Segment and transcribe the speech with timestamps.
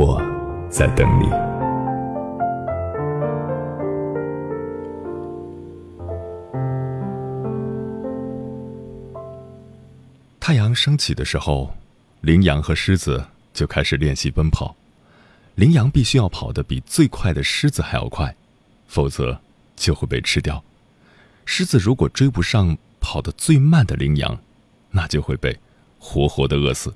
[0.00, 0.16] 我
[0.70, 1.28] 在等你。
[10.38, 11.74] 太阳升起的时候，
[12.20, 14.76] 羚羊和狮子就开始练习奔跑。
[15.56, 18.32] 羚羊必须要跑得比最快的狮子还要快，
[18.86, 19.40] 否则
[19.74, 20.62] 就会被吃掉。
[21.44, 24.38] 狮子如果追不上跑得最慢的羚羊，
[24.92, 25.58] 那就会被
[25.98, 26.94] 活活的饿死。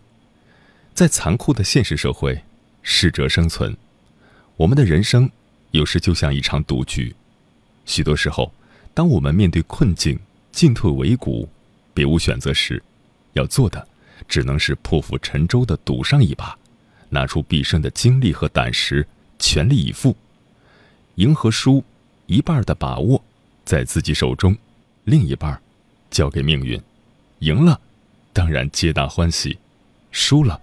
[0.95, 2.45] 在残酷的现实社会，
[2.83, 3.77] 适者生存。
[4.57, 5.31] 我们的人生
[5.71, 7.15] 有时就像一场赌局，
[7.85, 8.53] 许多时候，
[8.93, 10.19] 当我们面对困境、
[10.51, 11.49] 进退维谷、
[11.95, 12.83] 别无选择时，
[13.33, 13.89] 要做的，
[14.29, 16.57] 只能是破釜沉舟的赌上一把，
[17.09, 19.07] 拿出毕生的精力和胆识，
[19.39, 20.15] 全力以赴。
[21.17, 21.83] 赢和输，
[22.27, 23.23] 一半的把握
[23.65, 24.57] 在自己手中，
[25.05, 25.61] 另一半
[26.11, 26.81] 交给命运。
[27.41, 27.81] 赢了，
[28.33, 29.57] 当然皆大欢喜；
[30.11, 30.61] 输了，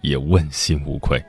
[0.00, 1.22] 也问心无愧。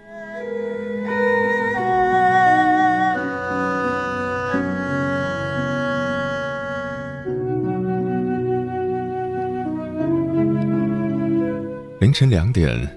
[12.05, 12.87] 凌晨两点，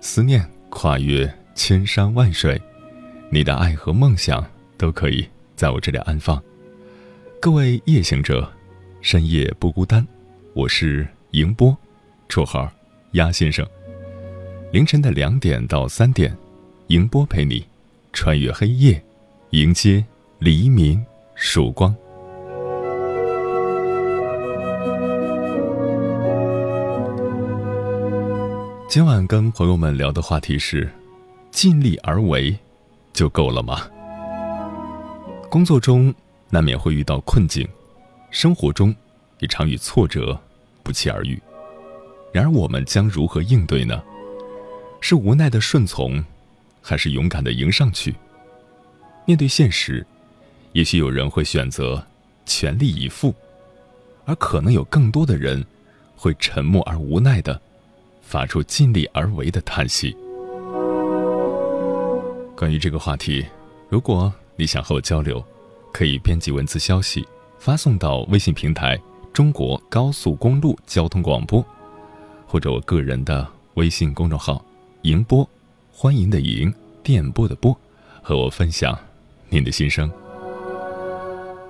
[0.00, 2.58] 思念跨越千山万水，
[3.28, 4.42] 你的爱和梦想
[4.78, 6.42] 都可以在我这里安放。
[7.42, 8.50] 各位夜行者，
[9.02, 10.02] 深夜不孤单，
[10.54, 11.76] 我是迎波，
[12.26, 12.72] 绰号
[13.12, 13.68] 鸭先生。
[14.72, 16.34] 凌晨的两点到三点，
[16.86, 17.66] 迎波陪你
[18.14, 19.04] 穿越黑夜，
[19.50, 20.02] 迎接
[20.38, 21.04] 黎明
[21.34, 21.94] 曙光。
[28.94, 30.88] 今晚跟朋友们聊的话题是：
[31.50, 32.56] 尽力而为
[33.12, 33.90] 就够了吗？
[35.50, 36.14] 工作中
[36.48, 37.68] 难免会遇到困境，
[38.30, 38.94] 生活中
[39.40, 40.40] 也常与挫折
[40.84, 41.42] 不期而遇。
[42.32, 44.00] 然而，我们将如何应对呢？
[45.00, 46.24] 是无奈的顺从，
[46.80, 48.14] 还是勇敢的迎上去？
[49.26, 50.06] 面对现实，
[50.70, 52.00] 也许有人会选择
[52.46, 53.34] 全力以赴，
[54.24, 55.66] 而可能有更多的人
[56.14, 57.60] 会沉默而无奈的。
[58.34, 60.16] 发出尽力而为的叹息。
[62.56, 63.46] 关于这个话题，
[63.88, 65.40] 如果你想和我交流，
[65.92, 67.24] 可以编辑文字消息
[67.60, 69.00] 发送到微信平台
[69.32, 71.64] “中国高速公路交通广播”，
[72.44, 74.64] 或者我个人的微信公众号
[75.02, 75.48] “迎波”，
[75.94, 76.74] 欢迎的迎，
[77.04, 77.76] 电波的波，
[78.20, 78.98] 和我分享
[79.48, 80.10] 您的心声。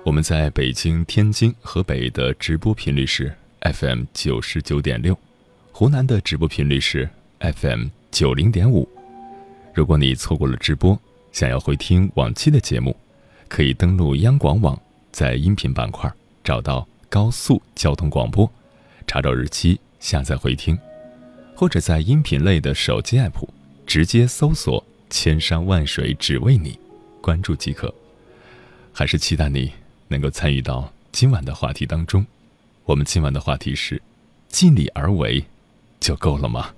[0.03, 5.15] 我们在北京、天津、河北的直播频率是 FM 九十九点六。
[5.77, 7.09] 湖南的直播频率是
[7.41, 8.87] FM 九零点五。
[9.73, 10.97] 如果你错过了直播，
[11.33, 12.95] 想要回听往期的节目，
[13.49, 14.81] 可以登录央广网，
[15.11, 16.09] 在音频板块
[16.45, 18.49] 找到高速交通广播，
[19.05, 20.79] 查找日期下载回听，
[21.53, 23.45] 或者在音频类的手机 app
[23.85, 24.81] 直接搜索
[25.11, 26.79] “千山万水只为你”，
[27.19, 27.93] 关注即可。
[28.93, 29.73] 还是期待你
[30.07, 32.25] 能够参与到今晚的话题当中。
[32.85, 34.01] 我们今晚的话题是
[34.47, 35.43] 尽力而为。
[36.05, 36.69] 就够了吗？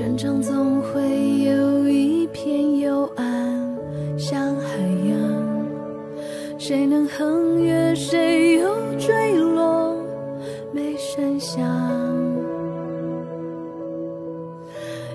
[0.00, 1.02] 成长总会
[1.40, 3.76] 有一片幽暗
[4.18, 9.94] 像海洋谁能横越谁又坠落
[10.72, 11.62] 没声响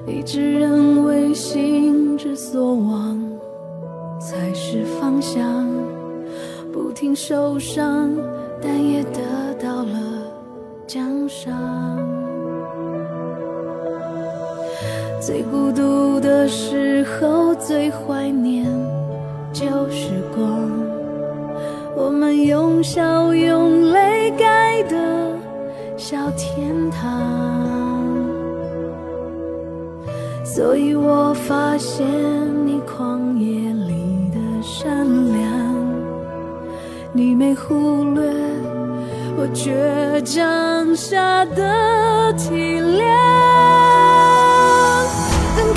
[0.05, 3.19] 一直认为心之所往
[4.19, 5.67] 才是方向
[6.71, 8.15] 不停受伤
[15.25, 18.63] 最孤独的时候，最怀念
[19.51, 20.69] 旧时光，
[21.97, 24.95] 我们用笑用泪盖的
[25.97, 27.09] 小天堂。
[30.43, 32.05] 所以我发现
[32.63, 35.49] 你旷野里的善良，
[37.11, 38.31] 你没忽略
[39.39, 43.24] 我倔强下的体谅。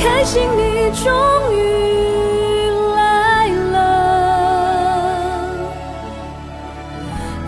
[0.08, 1.12] 开心你终
[1.52, 3.76] 于来了，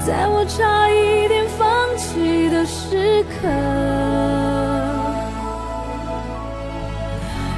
[0.06, 3.48] 在我差一点放弃的时刻。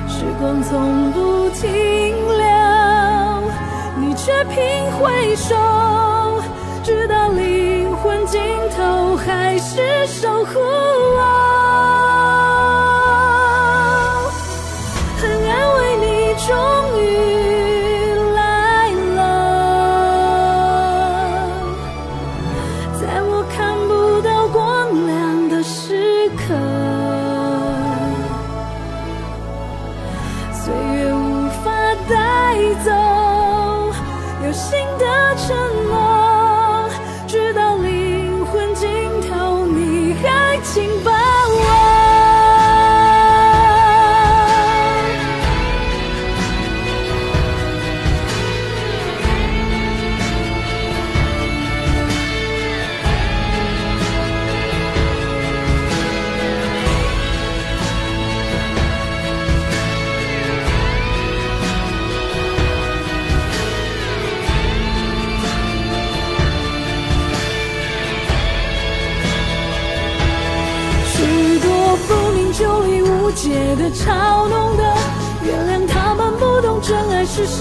[0.09, 2.47] 时光从不停留，
[3.99, 4.57] 你却频
[4.93, 5.57] 回首，
[6.85, 8.41] 直到灵魂尽
[8.77, 12.02] 头，还是守护我。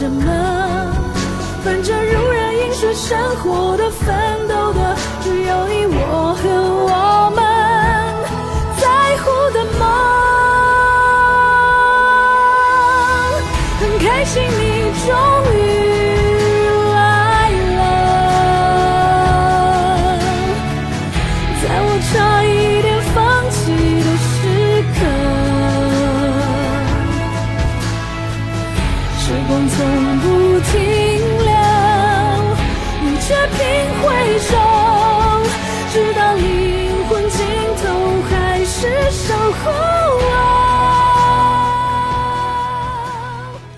[0.01, 0.25] 什么。
[1.63, 4.56] 反正如人饮水，生活的奋斗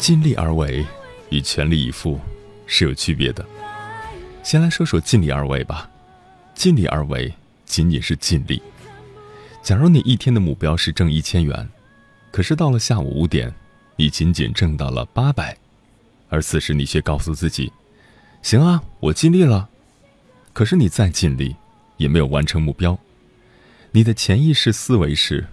[0.04, 0.86] 尽力而为
[1.30, 2.20] 与全力以赴
[2.68, 3.46] 是有区别的。
[4.44, 5.90] 先来说说尽力而为吧。
[6.54, 7.34] 尽力而为
[7.66, 8.62] 仅仅是尽力。
[9.62, 11.66] 假如你一天的目标是挣一千元，
[12.32, 13.50] 可是到了下午五点，
[13.96, 15.58] 你仅仅挣到了八百，
[16.28, 17.72] 而此时你却告诉自己
[18.44, 19.70] ：“行啊，我尽力了。”
[20.52, 21.56] 可是你再尽力，
[21.96, 23.00] 也没有完成目标。
[23.94, 25.48] 你的潜意识思维是：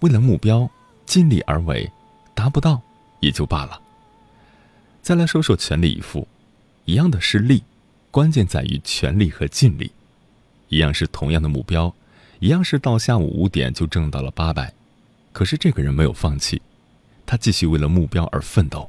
[0.00, 0.68] 为了目标
[1.06, 1.88] 尽力而为，
[2.34, 2.82] 达不到
[3.20, 3.80] 也就罢了。
[5.02, 6.28] 再来说说全力以赴，
[6.84, 7.64] 一样的是力，
[8.12, 9.90] 关键在于全力和尽力。
[10.68, 11.92] 一样是同样的目标，
[12.38, 14.72] 一样是到下午五点就挣到了八百，
[15.32, 16.62] 可是这个人没有放弃，
[17.26, 18.88] 他继续为了目标而奋斗。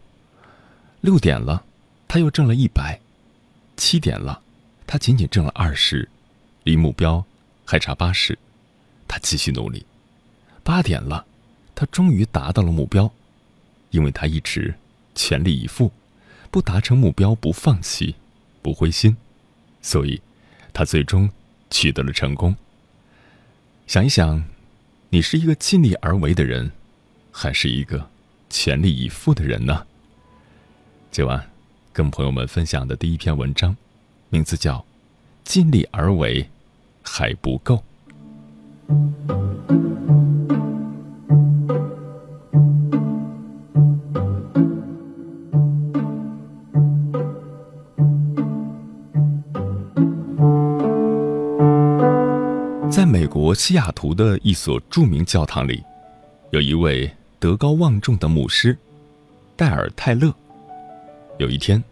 [1.01, 1.65] 六点了，
[2.07, 2.99] 他又挣了一百；
[3.75, 4.39] 七点了，
[4.85, 6.07] 他仅仅挣了二十，
[6.63, 7.25] 离目标
[7.65, 8.37] 还差八十，
[9.07, 9.83] 他继续努力。
[10.63, 11.25] 八点了，
[11.73, 13.11] 他终于达到了目标，
[13.89, 14.75] 因为他一直
[15.15, 15.91] 全力以赴。
[16.53, 18.13] 不达成目标不放弃，
[18.61, 19.17] 不灰心，
[19.81, 20.21] 所以，
[20.71, 21.27] 他最终
[21.71, 22.55] 取得了成功。
[23.87, 24.45] 想一想，
[25.09, 26.71] 你是一个尽力而为的人，
[27.31, 28.07] 还是一个
[28.51, 29.87] 全力以赴的人呢？
[31.09, 31.49] 今晚
[31.91, 33.75] 跟朋友们分享的第一篇文章，
[34.29, 34.77] 名字叫
[35.43, 36.47] 《尽力而为
[37.01, 37.83] 还不够》。
[52.93, 55.83] 在美国西雅图的一所著名教堂里，
[56.51, 58.77] 有一位德高望重的牧师，
[59.55, 60.31] 戴尔·泰勒。
[61.39, 61.83] 有一天，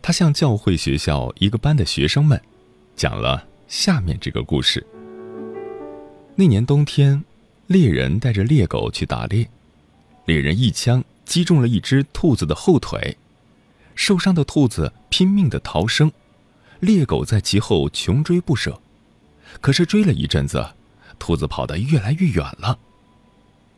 [0.00, 2.40] 他向教会学校一个班的学生们
[2.94, 4.86] 讲了下面这个故事：
[6.36, 7.24] 那年冬天，
[7.66, 9.48] 猎人带着猎狗去打猎，
[10.26, 13.16] 猎人一枪击中了一只兔子的后腿，
[13.96, 16.12] 受伤的兔子拼命的逃生，
[16.78, 18.80] 猎狗在其后穷追不舍。
[19.60, 20.64] 可是追了一阵子，
[21.18, 22.78] 兔子跑得越来越远了。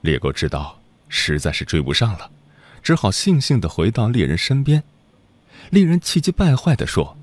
[0.03, 2.31] 猎狗知道实在是追不上了，
[2.83, 4.83] 只好悻悻地回到猎人身边。
[5.71, 7.17] 猎人气急败坏地说：“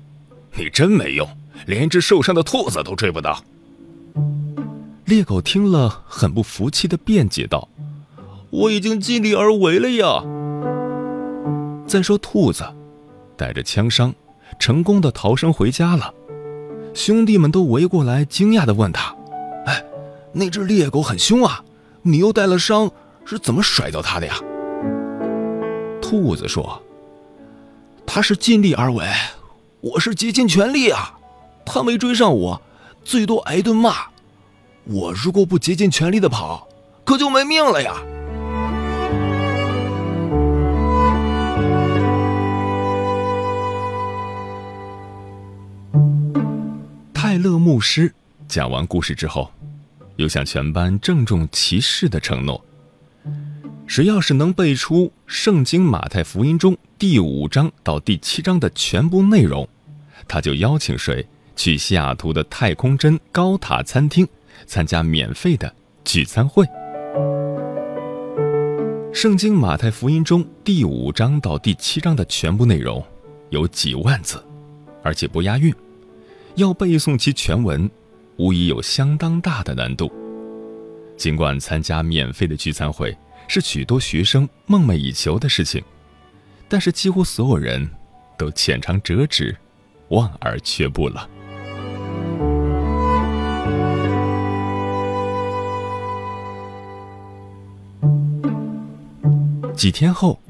[0.58, 1.28] 你真没用，
[1.66, 3.42] 连只受伤的兔子都追不到。”
[5.06, 7.68] 猎狗听了，很不服气地辩解道
[8.50, 10.22] ：“我已经尽力而为了呀。”
[11.86, 12.64] 再说兔子，
[13.36, 14.12] 带着枪伤，
[14.58, 16.12] 成功的逃生回家了。
[16.96, 19.14] 兄弟们都围过来，惊讶地问他
[19.66, 19.84] ：“哎，
[20.32, 21.62] 那只猎狗很凶啊，
[22.00, 22.90] 你又带了伤，
[23.26, 24.36] 是怎么甩掉它的呀？”
[26.00, 26.82] 兔子说
[28.06, 29.06] ：“他是尽力而为，
[29.82, 31.18] 我是竭尽全力啊。
[31.66, 32.62] 他没追上我，
[33.04, 33.94] 最多挨顿骂。
[34.84, 36.66] 我如果不竭尽全力的跑，
[37.04, 37.94] 可就没命了呀。”
[47.38, 48.12] 勒牧师
[48.48, 49.50] 讲完故事之后，
[50.16, 52.64] 又向全班郑重其事的承诺：
[53.86, 59.68] 谁要是能背出《圣经·马太福音》中第五章到第七章的全部内容，
[60.28, 64.26] 他就邀请谁去西雅图的太空针高塔餐厅
[64.66, 65.74] 参加免费的
[66.04, 66.64] 聚餐会。
[69.12, 73.02] 《圣经·马太福音》中第五章到第七章的全部内容
[73.50, 74.44] 有几万字，
[75.02, 75.74] 而且不押韵。
[76.56, 77.88] 要背诵其全文，
[78.38, 80.10] 无疑有相当大的难度。
[81.14, 83.14] 尽管参加免费的聚餐会
[83.46, 85.82] 是许多学生梦寐以求的事情，
[86.66, 87.86] 但是几乎所有人
[88.38, 89.54] 都浅尝辄止，
[90.08, 91.28] 望而却步了。
[99.74, 100.40] 几天后，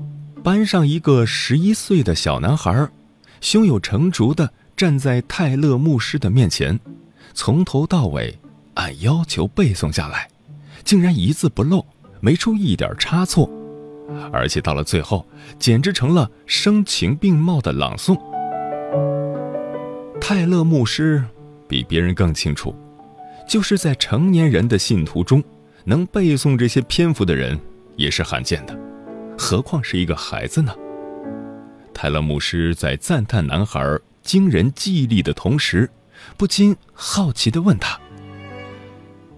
[0.45, 2.89] 班上一个十一岁的小男孩，
[3.41, 4.49] 胸有成竹的。
[4.77, 6.79] 站在泰勒牧师的面前，
[7.33, 8.39] 从头到尾
[8.75, 10.29] 按要求背诵下来，
[10.85, 11.85] 竟然一字不漏，
[12.21, 13.49] 没出一点差错，
[14.31, 15.27] 而且到了最后，
[15.59, 18.21] 简直成了声情并茂的朗诵。
[20.21, 21.25] 泰勒牧师
[21.67, 22.75] 比别人更清楚，
[23.49, 25.43] 就是在成年人的信徒中，
[25.85, 27.59] 能背诵这些篇幅的人
[27.97, 28.79] 也是罕见的，
[29.39, 30.75] 何况是一个孩子呢？
[31.95, 35.89] 泰勒牧师在赞叹男孩惊人记忆力的同时，
[36.37, 37.99] 不禁好奇地问他：“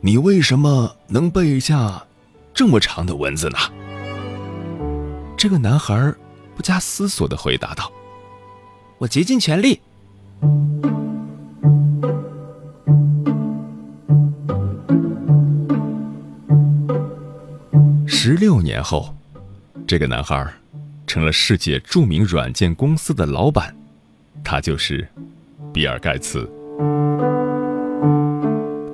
[0.01, 2.07] 你为什么能背下
[2.55, 3.59] 这么长的文字呢？”
[5.37, 6.13] 这个男孩
[6.57, 7.93] 不加思索地回答道
[8.99, 9.79] ：“我竭尽全力。”
[18.07, 19.15] 十六年后，
[19.87, 20.51] 这个男孩
[21.07, 23.78] 成了世界著名软件公司的老板。
[24.51, 25.07] 他就是
[25.75, 26.49] 比尔·盖茨。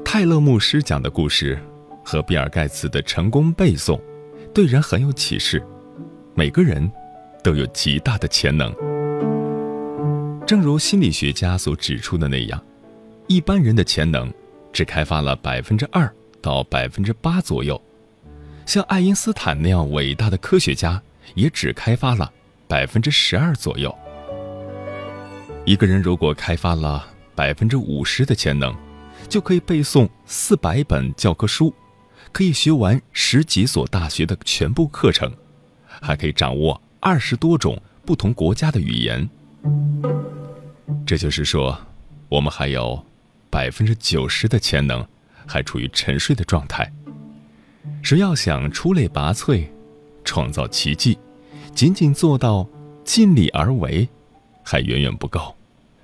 [0.04, 1.56] 泰勒牧师讲的故事
[2.04, 4.00] 和比尔·盖茨的成功背诵，
[4.52, 5.64] 对人很有启示。
[6.34, 6.90] 每个人
[7.40, 8.74] 都有极大的潜能，
[10.44, 12.60] 正如心理学家所指出的那样，
[13.28, 14.34] 一般人的潜能
[14.72, 17.80] 只开发了百分之二到百分之八左右，
[18.66, 21.00] 像爱因斯坦那样伟大的科学家
[21.36, 22.32] 也只开发了
[22.66, 23.96] 百分之十二左右。
[25.66, 28.74] 一个人如果开发了百分之五十的潜能，
[29.30, 31.74] 就可以背诵四百本教科书，
[32.32, 35.32] 可以学完十几所大学的全部课程，
[35.86, 39.26] 还可以掌握二十多种不同国家的语言。
[41.06, 41.78] 这就是说，
[42.28, 43.02] 我们还有
[43.48, 45.06] 百分之九十的潜能
[45.46, 46.92] 还处于沉睡的状态。
[48.02, 49.66] 谁要想出类拔萃、
[50.24, 51.18] 创造奇迹，
[51.74, 52.68] 仅仅做到
[53.02, 54.06] 尽力而为。
[54.66, 55.53] 还远远不够，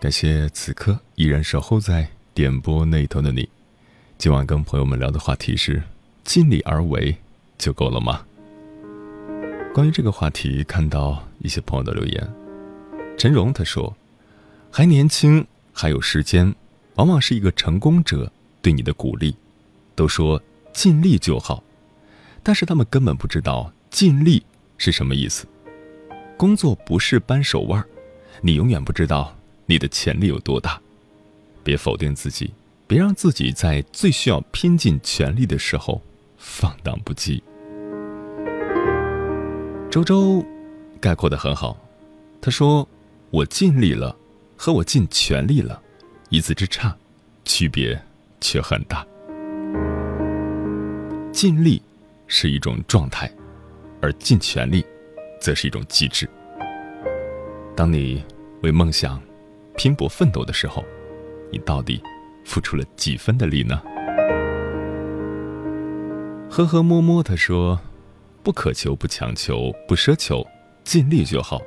[0.00, 3.46] 感谢此刻依然守候在点播那头的你。
[4.16, 5.82] 今晚跟朋友们聊的话题是：
[6.24, 7.14] 尽力而为
[7.58, 8.24] 就够了吗？
[9.74, 12.32] 关于这个话题，看到一些朋友的留言。
[13.18, 13.94] 陈荣他说
[14.72, 16.54] ：“还年轻，还有时间，
[16.94, 19.36] 往往是一个成功者对你的鼓励。
[19.94, 20.42] 都说
[20.72, 21.62] 尽力就好，
[22.42, 24.42] 但是他们根本不知道尽力
[24.78, 25.46] 是什么意思。
[26.38, 27.84] 工作不是扳手腕，
[28.40, 29.36] 你永远不知道
[29.70, 30.80] 你的潜力有多大。
[31.62, 32.52] 别否定自己，
[32.88, 36.02] 别让自己在最需要拼尽全力的时候
[36.36, 37.40] 放荡不羁。
[39.88, 40.44] 周周
[41.00, 41.78] 概括的很好，
[42.40, 42.88] 他说
[43.30, 44.16] ：“我尽力了，
[44.56, 45.80] 和我尽全力了，
[46.30, 46.96] 一字之差，
[47.44, 47.96] 区别
[48.40, 49.06] 却很大。
[51.30, 51.80] 尽力
[52.26, 53.30] 是一种状态，
[54.02, 54.84] 而尽全力，
[55.40, 56.28] 则是一种机制。
[57.76, 58.24] 当你
[58.62, 59.22] 为梦想
[59.80, 60.84] 拼搏奋斗的时候。”
[61.50, 62.00] 你到底
[62.44, 63.80] 付出了几分的力呢？
[66.50, 67.80] 呵呵摸摸的说
[68.44, 70.46] ：“不渴求，不强求，不奢求，
[70.84, 71.62] 尽力就好。”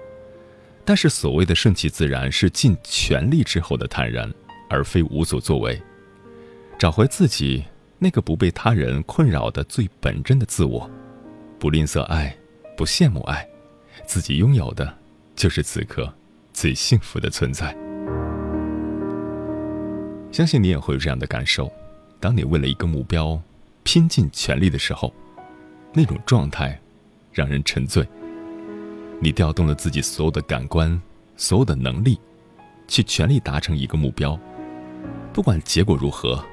[0.86, 4.32] 但是所谓的顺其自然，是尽全力之后的坦然，
[4.70, 5.82] 而非无所作为。
[6.78, 7.64] 找回自己
[7.98, 10.90] 那个不被他人困扰的最本真的自我，
[11.58, 12.34] 不吝啬爱，
[12.78, 13.46] 不羡慕爱，
[14.06, 14.94] 自己拥有的，
[15.36, 16.14] 就是此刻
[16.54, 17.76] 最幸福的存在。
[20.34, 21.72] 相信你也会有这样的感受：
[22.20, 23.40] 当你为了一个目标
[23.84, 25.14] 拼尽全力的时候，
[25.94, 26.78] 那种状态
[27.32, 28.04] 让人沉醉。
[29.22, 31.00] 你调动了自己所有的感官、
[31.38, 32.20] 所有的能力，
[32.88, 34.38] 去全力达成一个目标。
[35.32, 36.44] 不管结果如何，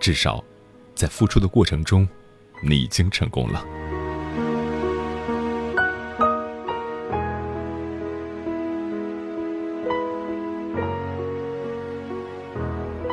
[0.00, 0.42] 至少
[0.96, 2.06] 在付出的过程中，
[2.64, 3.64] 你已经成功了。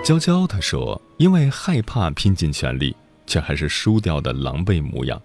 [0.08, 2.96] 娇娇她说：“因为害怕拼尽全力，
[3.26, 5.22] 却还是输掉的狼狈模样，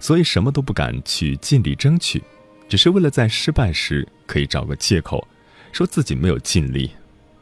[0.00, 2.24] 所以什么都不敢去尽力争取，
[2.66, 5.28] 只是为了在失败时可以找个借口，
[5.70, 6.90] 说自己没有尽力，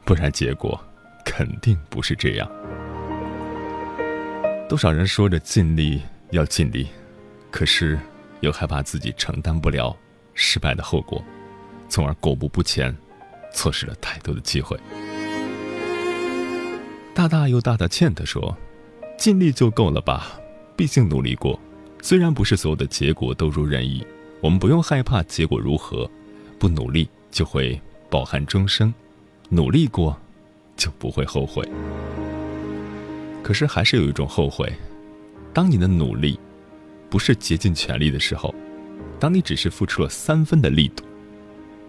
[0.03, 0.77] 不然结果
[1.23, 2.51] 肯定不是这样。
[4.67, 6.89] 多少人说着尽力要尽力，
[7.49, 7.97] 可是
[8.41, 9.95] 又害怕自己承担不了
[10.33, 11.23] 失败的后果，
[11.87, 12.93] 从而果步不前，
[13.53, 14.77] 错失了太多的机会。”
[17.13, 18.57] 大大又大大欠的说
[19.19, 20.39] ：“尽力就够了吧，
[20.75, 21.59] 毕竟努力过。
[22.01, 24.03] 虽然不是所有的结果都如人意，
[24.39, 26.09] 我们不用害怕结果如何。
[26.57, 28.93] 不努力就会饱含终生，
[29.49, 30.17] 努力过
[30.77, 31.67] 就不会后悔。
[33.43, 34.71] 可是还是有一种后悔，
[35.53, 36.39] 当你的努力
[37.09, 38.55] 不是竭尽全力的时候，
[39.19, 41.03] 当你只是付出了三分的力度，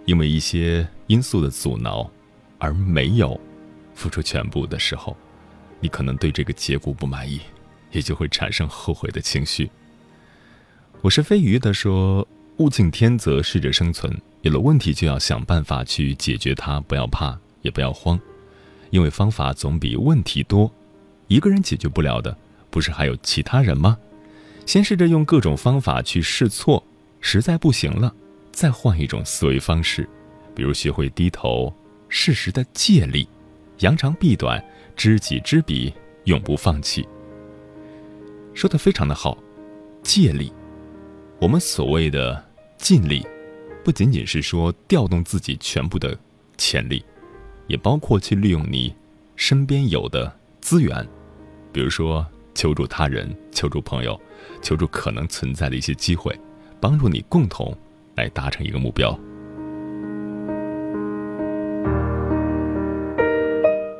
[0.05, 2.09] 因为一些因素的阻挠，
[2.57, 3.39] 而没有。”
[3.93, 5.15] 付出全部的时候，
[5.79, 7.39] 你可能对这个结果不满意，
[7.91, 9.69] 也就会产生后悔的情绪。
[11.01, 12.27] 我是飞鱼的说
[12.57, 14.15] ：“物竞天择，适者生存。
[14.41, 18.19] 有了问题就要想办法去解决它，不要怕，也不要慌，
[18.89, 20.71] 因为方法总比问题多。
[21.27, 22.37] 一个人解决不了的，
[22.69, 23.97] 不是还有其他人吗？
[24.65, 26.81] 先试着用各种方法去试错，
[27.19, 28.13] 实在不行了，
[28.51, 30.07] 再换一种思维方式，
[30.55, 31.73] 比如学会低头，
[32.07, 33.27] 适时的借力。”
[33.79, 34.63] 扬长避短，
[34.95, 35.93] 知己知彼，
[36.25, 37.07] 永不放弃。
[38.53, 39.37] 说的非常的好，
[40.03, 40.51] 借力。
[41.39, 42.43] 我们所谓的
[42.77, 43.25] 尽力，
[43.83, 46.17] 不仅仅是说调动自己全部的
[46.57, 47.03] 潜力，
[47.67, 48.95] 也包括去利用你
[49.35, 50.31] 身边有的
[50.61, 51.05] 资源，
[51.71, 54.19] 比如说求助他人、求助朋友、
[54.61, 56.33] 求助可能存在的一些机会，
[56.79, 57.75] 帮助你共同
[58.15, 59.19] 来达成一个目标。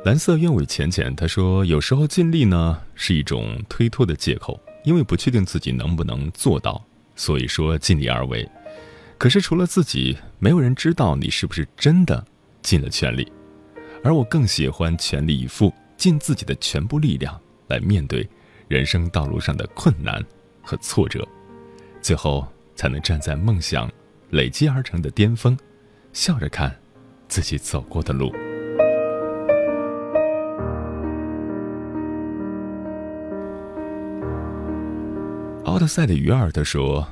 [0.04, 6.84] 蓝色鸢尾浅浅他说：“有时候尽力呢是一种推脱的借口，因为不确定自己能不能做到，
[7.16, 8.46] 所以说尽力而为。
[9.16, 12.22] 可是除了自己，没有人知道你是不是真的
[12.60, 13.32] 尽了全力。
[14.02, 18.28] 而我更喜欢全力以赴，尽自己的全部力量来面对
[18.68, 20.22] 人生道路上的困难
[20.60, 21.26] 和挫折，
[22.02, 23.90] 最后才能站在梦想
[24.28, 25.56] 累积而成的巅峰，
[26.12, 26.78] 笑着看
[27.26, 28.30] 自己走过的路。”
[35.64, 37.08] 奥特赛的鱼儿他说：“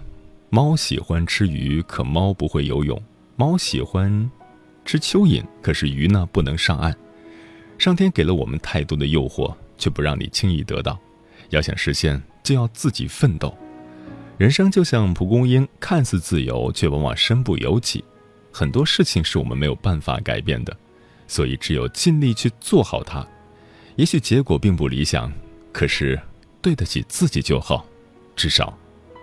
[0.51, 2.99] 猫喜欢吃鱼，可猫不会游泳；
[3.35, 4.31] 猫喜欢
[4.85, 6.95] 吃蚯蚓，可是鱼呢不能上岸。
[7.79, 10.99] 上天给了我们太多的诱惑，却不让你轻易得到。
[11.49, 13.57] 要想实现，就要自己奋斗。
[14.37, 18.05] 人生就像蒲公英，看似自由，却往往身不由己。
[18.53, 20.77] 很多事情是我们没有办法改变的，
[21.27, 23.27] 所以只有尽力去做好它。
[23.97, 25.33] 也许结果并不理想，
[25.73, 26.21] 可是
[26.61, 27.87] 对得起自己就好。”
[28.35, 28.77] 至少，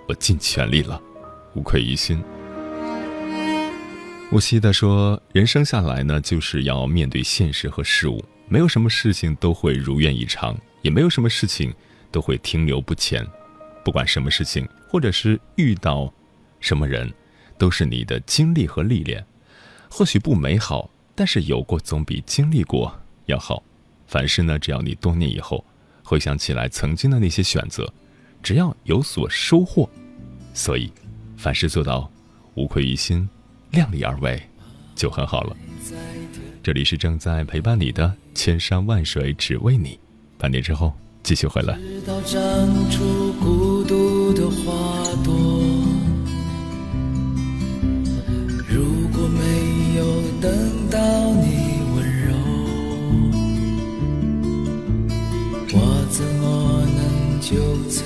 [0.07, 1.01] 我尽全力了，
[1.53, 2.23] 无愧于心。
[4.31, 11.73] 乌西的说：“人生下来呢，就是要面对现实和事物，没有什么事情都会如愿以偿，也没有什么事情
[12.11, 13.25] 都会停留不前。
[13.83, 16.13] 不管什么事情，或者是遇到
[16.59, 17.11] 什么人，
[17.57, 19.25] 都是你的经历和历练，
[19.89, 22.95] 或许不美好，但是有过总比经历过
[23.25, 23.63] 要好。
[24.05, 25.65] 凡事呢，只要你多年以后
[26.03, 27.91] 回想起来曾经的那些选择，
[28.41, 29.89] 只要有所收获，
[30.53, 30.91] 所以
[31.37, 32.09] 凡事做到
[32.55, 33.27] 无愧于心，
[33.71, 34.41] 量力而为，
[34.95, 35.55] 就很好了。
[36.63, 39.99] 这里是正在陪伴你的千山万水只为你，
[40.37, 41.77] 半年之后继续回来。
[48.67, 50.99] 如果没有等到
[51.33, 52.33] 你温柔，
[55.73, 55.77] 我
[56.09, 57.55] 怎么能就
[57.89, 58.03] 此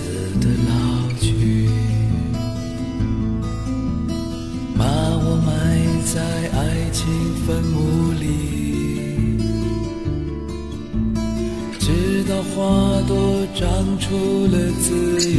[12.56, 13.16] 花朵
[13.56, 13.68] 长
[14.00, 14.88] 出了自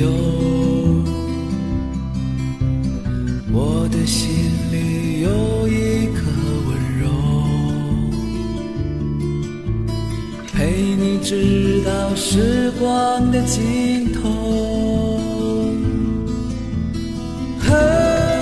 [0.01, 0.11] 由，
[3.53, 4.29] 我的心
[4.73, 6.23] 里有一颗
[6.67, 7.05] 温柔，
[10.53, 10.57] 陪
[10.97, 15.21] 你直到时光的尽头。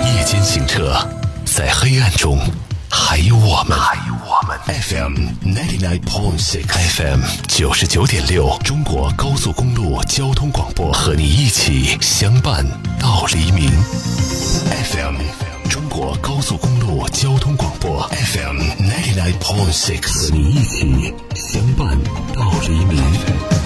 [0.05, 0.95] 夜间行车，
[1.45, 2.39] 在黑暗中
[2.89, 3.77] 还有我们。
[4.25, 4.57] 我们。
[4.81, 12.65] FM ninety nine point six，FM 九十九点六，中国高速公路交通广播，和你一起相伴
[12.99, 13.69] 到黎明。
[14.91, 15.15] FM
[15.69, 21.97] 中国高速公路交通广播，FM ninety nine point six，和你一起相伴
[22.33, 22.97] 到黎明。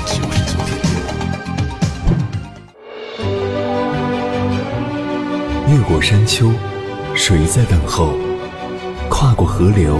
[0.06, 0.72] 九十九点
[5.68, 6.52] 六越过山丘，
[7.16, 8.14] 谁在等候？
[9.10, 10.00] 跨过河流，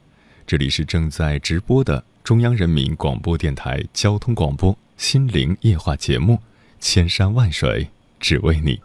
[0.45, 6.33] 这里是正在直播的中央人民广播电台交通广播心灵夜话节目
[6.79, 7.87] 《千山万水
[8.19, 8.75] 只为你》，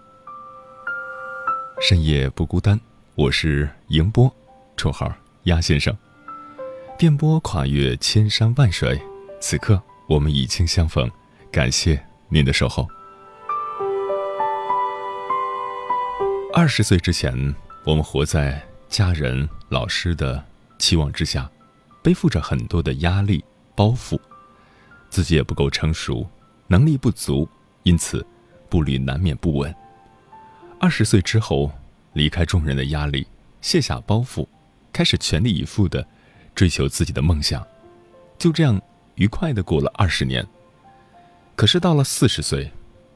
[1.80, 2.78] 深夜不孤单，
[3.14, 4.32] 我是迎波，
[4.76, 5.12] 绰号
[5.44, 5.96] 鸭先生。
[6.96, 9.00] 电波跨越千山万水，
[9.40, 11.10] 此刻我们已经相逢，
[11.50, 12.88] 感谢您的守候。
[16.54, 20.42] 二十岁之前，我们活在家人、老师的
[20.86, 21.50] 期望之下，
[22.00, 23.44] 背负着很多的压力
[23.74, 24.16] 包袱，
[25.10, 26.24] 自己也不够成熟，
[26.68, 27.48] 能力不足，
[27.82, 28.24] 因此
[28.68, 29.74] 步履难免不稳。
[30.78, 31.72] 二十岁之后，
[32.12, 33.26] 离开众人的压力，
[33.60, 34.46] 卸下包袱，
[34.92, 36.06] 开始全力以赴的
[36.54, 37.66] 追求自己的梦想，
[38.38, 38.80] 就这样
[39.16, 40.46] 愉快的过了二十年。
[41.56, 42.70] 可是到了四十岁，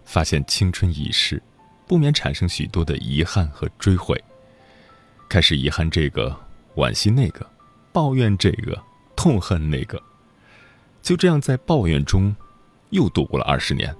[0.05, 1.41] 发现青春已逝，
[1.87, 4.21] 不免产生许多的遗憾和追悔。
[5.29, 6.37] 开始遗憾这个，
[6.75, 7.49] 惋惜那个，
[7.93, 8.81] 抱怨这个，
[9.17, 10.03] 痛恨那个，
[11.03, 12.35] 就这样在抱怨中，
[12.91, 13.95] 又度过了二十年。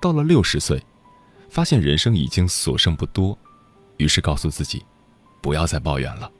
[0.00, 0.82] 到了六十岁，
[1.48, 3.36] 发现人生已经所剩不多，
[3.96, 4.84] 于是告诉自己，
[5.40, 6.30] 不要再抱怨了，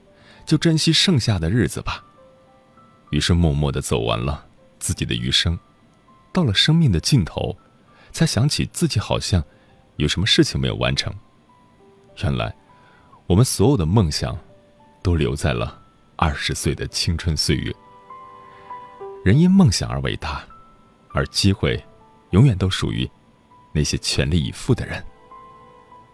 [0.45, 2.03] 就珍惜剩下的日子吧。
[3.11, 4.45] 于是默默的走完了
[4.79, 5.57] 自己的余生。
[6.31, 7.57] 到了生命的尽头，
[8.11, 9.43] 才想起自己好像
[9.95, 11.13] 有什么事情没有完成。
[12.23, 12.55] 原来。
[13.27, 14.37] 我们所有的梦想，
[15.01, 15.81] 都留在了
[16.15, 17.73] 二十岁的青春岁月。
[19.23, 20.43] 人因梦想而伟大，
[21.09, 21.83] 而机会，
[22.29, 23.09] 永远都属于
[23.73, 25.03] 那些全力以赴的人。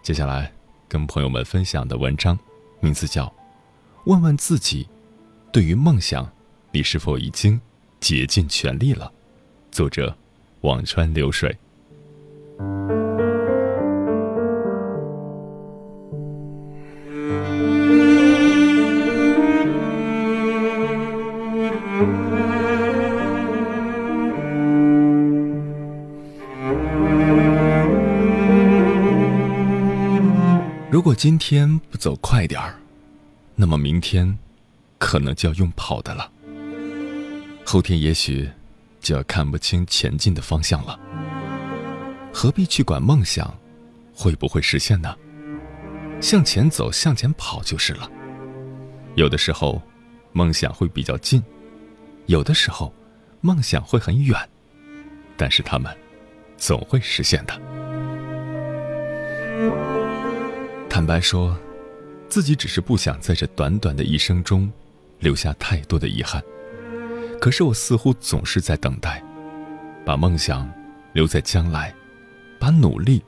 [0.01, 0.51] 接下来，
[0.87, 2.37] 跟朋友们分享的文章，
[2.79, 3.25] 名字叫
[4.05, 4.87] 《问问自己，
[5.51, 6.31] 对于梦想，
[6.71, 7.59] 你是否已经
[7.99, 9.11] 竭尽全力了》。
[9.75, 10.17] 作者：
[10.61, 11.55] 忘川流水。
[31.23, 32.73] 今天不走快点儿，
[33.53, 34.39] 那么明天
[34.97, 36.31] 可能就要用跑的了。
[37.63, 38.49] 后天也许
[38.99, 40.99] 就要看不清前进的方向了。
[42.33, 43.55] 何必去管梦想
[44.15, 45.15] 会不会实现呢？
[46.19, 48.09] 向前走，向前跑就是了。
[49.13, 49.79] 有的时候，
[50.31, 51.39] 梦想会比较近；
[52.25, 52.91] 有的时候，
[53.41, 54.35] 梦想会很远，
[55.37, 55.95] 但是他们
[56.57, 57.61] 总会实现的。
[60.93, 61.57] 坦白说，
[62.27, 64.69] 自己只是不想在这短短的一生中
[65.19, 66.43] 留下太多的遗憾。
[67.39, 69.23] 可是我似乎总是在等待，
[70.05, 70.69] 把梦想
[71.13, 71.95] 留在将来，
[72.59, 73.23] 把努力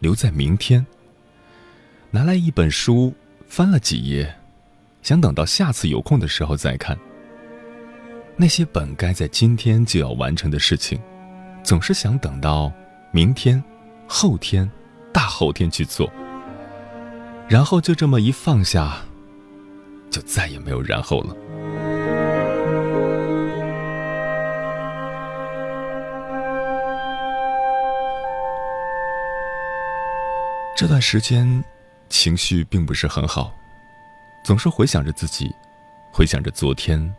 [0.00, 0.84] 留在明天。
[2.10, 3.14] 拿来一本书，
[3.46, 4.34] 翻了几页，
[5.00, 6.98] 想等到下次有空的时候再看。
[8.36, 11.00] 那些本该在今天就要完成的事情，
[11.62, 12.72] 总是想等到
[13.12, 13.62] 明天、
[14.08, 14.68] 后天、
[15.12, 16.12] 大后天去做，
[17.48, 19.02] 然后就这么一放下，
[20.10, 21.36] 就再也没有然后了。
[30.76, 31.62] 这段时间，
[32.08, 33.54] 情绪并不是很好，
[34.44, 35.48] 总是回想着自己，
[36.12, 37.14] 回想着昨天，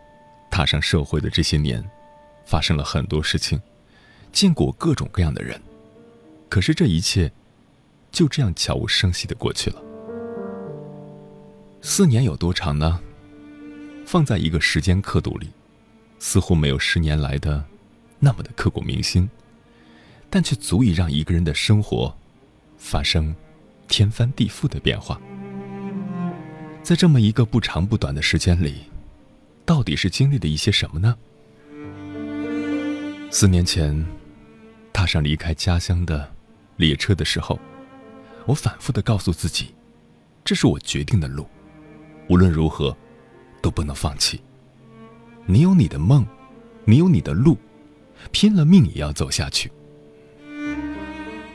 [0.51, 1.83] 踏上社会的这些年，
[2.45, 3.61] 发生了很多事情，
[4.33, 5.61] 见过各种各样的人，
[6.49, 7.31] 可是这一切，
[8.11, 9.81] 就这样悄无声息的过去了。
[11.88, 13.00] 四年有多长呢？
[14.08, 15.52] 放在一个时间刻度里，
[16.17, 17.63] 似乎没有十年来的
[18.17, 19.30] 那么的刻骨铭心，
[20.28, 22.13] 但却足以让一个人的生活
[22.80, 23.34] 发生。
[23.88, 25.21] 天翻地覆的变化，
[26.82, 28.86] 在这么一个不长不短的时间里，
[29.63, 31.15] 到底是经历了一些什么呢？
[33.30, 34.04] 四年前，
[34.91, 36.34] 踏上离开家乡的
[36.78, 37.60] 列车的时候，
[38.48, 39.76] 我反复的告诉自己，
[40.43, 41.48] 这是我决定的路，
[42.27, 42.95] 无论如何，
[43.61, 44.41] 都不能放弃。
[45.45, 46.25] 你有你的梦，
[46.85, 47.57] 你有你的路，
[48.31, 49.71] 拼了命也要走下去。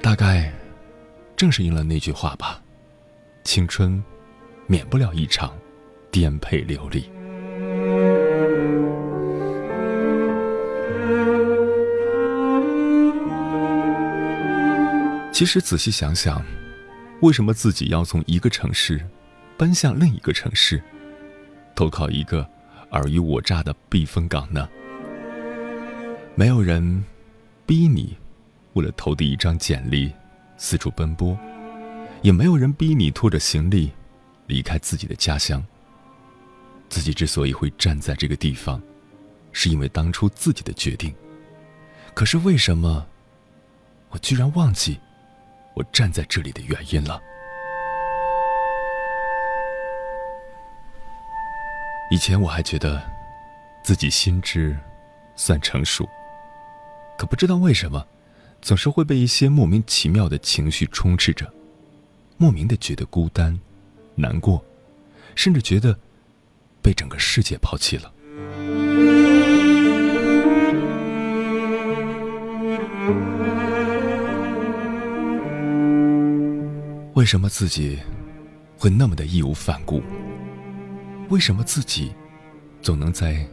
[0.00, 0.52] 大概。
[1.36, 2.62] 正是应了那句话吧，
[3.44, 4.04] 青春，
[4.66, 5.56] 免不了一场
[6.10, 7.00] 颠沛流离。
[15.32, 16.44] 其实仔细想想，
[17.22, 19.00] 为什么自己要从一个城市
[19.60, 20.82] 奔向另一个城市，
[21.76, 22.48] 投靠一个
[22.92, 24.66] 尔虞我诈的避风港呢？
[26.34, 27.04] 没有人
[27.66, 28.16] 逼你，
[28.72, 30.10] 为了投递一张简历。
[30.56, 31.38] 四处奔波，
[32.22, 33.90] 也没有人逼你拖着行李
[34.46, 35.62] 离开自己的家乡。
[36.88, 38.80] 自己之所以会站在这个地方，
[39.52, 41.14] 是因为当初自己的决定。
[42.14, 43.06] 可是为什么，
[44.08, 44.98] 我居然忘记
[45.74, 47.20] 我站在这里的原因了？
[52.10, 53.00] 以前我还觉得
[53.84, 54.76] 自己心智
[55.36, 56.08] 算成熟，
[57.16, 58.04] 可不知道为什么。
[58.62, 61.50] 总是会被一些莫名其妙的情绪充斥着，
[62.36, 63.58] 莫名的觉得孤单、
[64.14, 64.62] 难过，
[65.34, 65.98] 甚至觉得
[66.82, 68.12] 被整个世界抛弃了。
[77.14, 77.98] 为什么自己
[78.76, 80.02] 会那么的义无反顾？
[81.30, 82.12] 为什么自己
[82.82, 83.46] 总能在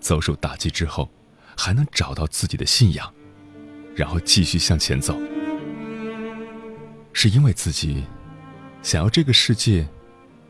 [0.00, 1.10] 遭受打击之后，
[1.56, 3.12] 还能找到自己的信仰？
[3.94, 5.20] 然后继续向前走，
[7.12, 8.04] 是因为自己
[8.82, 9.86] 想要这个世界，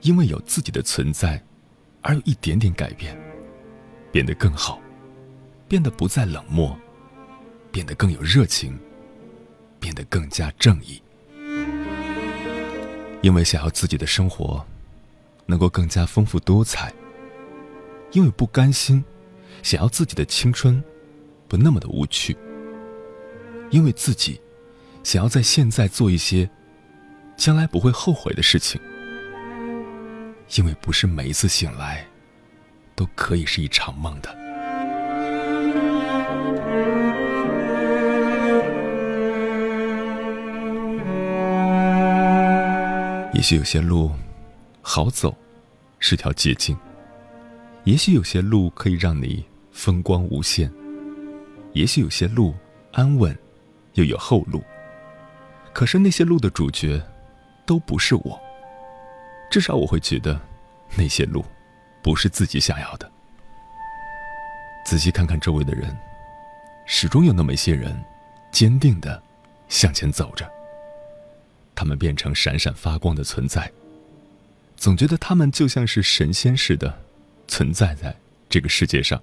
[0.03, 1.42] 因为有自己的存在，
[2.03, 3.18] 而有一点点改变，
[4.12, 4.79] 变得更好，
[5.66, 6.79] 变得不再冷漠，
[7.73, 8.79] 变得更有热情，
[9.81, 11.03] 变得更加正义。
[13.23, 14.62] 因为想要自己的生活
[15.46, 16.92] 能够更加丰富多彩，
[18.12, 19.04] 因为不甘心，
[19.62, 20.83] 想要自己的青春
[21.48, 22.37] 不那么的无趣。
[23.70, 24.40] 因为自己
[25.02, 26.48] 想要在现在做一些
[27.37, 28.80] 将来不会后悔的事情，
[30.57, 32.07] 因为不是每一次醒来
[32.94, 34.33] 都可以是一场梦的。
[43.35, 44.12] 也许有些路
[44.87, 45.35] 好走，
[45.99, 46.77] 是条捷径；
[47.85, 50.68] 也许有些路可以让你风光无限；
[51.73, 52.55] 也许有些路
[52.92, 53.37] 安稳。
[53.94, 54.61] 又有后路，
[55.73, 57.01] 可是那些路的主角，
[57.64, 58.40] 都不是我。
[59.49, 60.37] 至少我会觉得，
[60.97, 61.44] 那些路，
[62.03, 63.09] 不是自己想要的。
[64.85, 65.97] 仔细看看周围的人，
[66.87, 67.97] 始终有那么一些人，
[68.51, 69.23] 坚定的
[69.68, 70.44] 向前走着。
[71.73, 73.70] 他们变成闪闪发光的存在，
[74.85, 76.94] 总觉得他们就像是神仙似的，
[77.49, 78.14] 存在在
[78.51, 79.18] 这个世界上。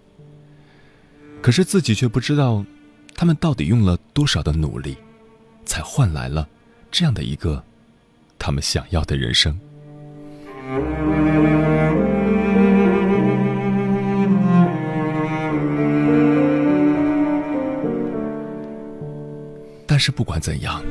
[1.40, 2.66] 可是自己却不知道。
[3.14, 4.98] 他们到底用了多少的努力，
[5.64, 6.50] 才换来了
[6.90, 7.64] 这样的一个
[8.40, 9.60] 他们想要的人生？
[19.86, 20.84] 但是不管怎样，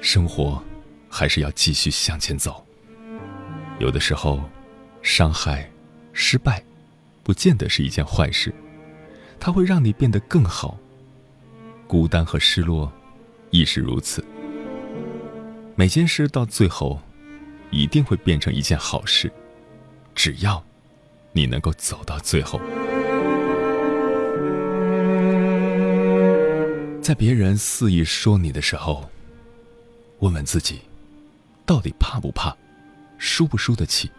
[0.00, 0.62] 生活
[1.08, 2.64] 还是要继续向前走。
[3.80, 4.38] 有的时候，
[5.00, 5.68] 伤害、
[6.12, 6.62] 失败，
[7.22, 8.54] 不见得是一件坏事，
[9.40, 10.78] 它会让你变得更好。
[11.86, 12.92] 孤单和失落，
[13.48, 14.22] 亦是如此。
[15.76, 17.00] 每件事到最后，
[17.70, 19.32] 一定会变成一件好事，
[20.14, 20.62] 只要
[21.32, 22.60] 你能够走到最后。
[27.00, 29.10] 在别人肆意说你的时候，
[30.18, 30.82] 问问自己，
[31.64, 32.54] 到底怕不怕，
[33.20, 34.10] 输不输得起？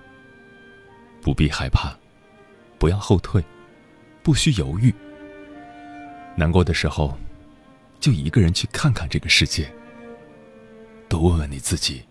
[1.24, 1.98] 不必害怕，
[2.78, 3.44] 不要后退，
[4.22, 4.94] 不需犹豫。
[6.36, 7.18] 难过的时候，
[8.00, 9.70] 就一个人去看看这个世界。
[11.10, 12.04] 多问问你自己，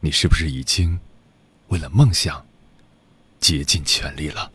[0.00, 1.00] 你是不是已经
[1.68, 2.46] 为了梦想
[3.40, 4.52] 竭尽全力了？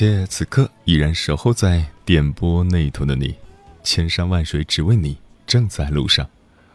[0.00, 3.34] 谢此刻依然守候在电波那头的你，
[3.82, 5.14] 千山万水只为你，
[5.46, 6.26] 正在路上。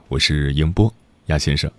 [0.09, 0.93] 我是英波
[1.25, 1.71] 鸭先生。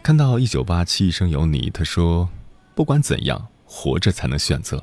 [0.00, 2.30] 看到一九八七一生有你，他说
[2.76, 4.78] ：“不管怎样，活着才能选择；